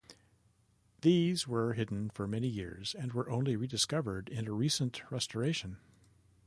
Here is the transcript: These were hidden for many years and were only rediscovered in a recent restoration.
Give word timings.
These 1.01 1.47
were 1.47 1.73
hidden 1.73 2.09
for 2.09 2.27
many 2.27 2.47
years 2.47 2.95
and 2.97 3.13
were 3.13 3.29
only 3.29 3.55
rediscovered 3.55 4.29
in 4.29 4.47
a 4.47 4.51
recent 4.51 4.99
restoration. 5.11 5.77